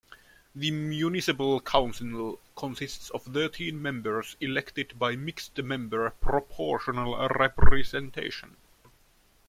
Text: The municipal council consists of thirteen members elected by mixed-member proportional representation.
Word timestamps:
The 0.55 0.71
municipal 0.71 1.61
council 1.61 2.41
consists 2.55 3.11
of 3.11 3.21
thirteen 3.21 3.79
members 3.79 4.35
elected 4.41 4.97
by 4.97 5.15
mixed-member 5.15 6.09
proportional 6.19 7.27
representation. 7.29 8.57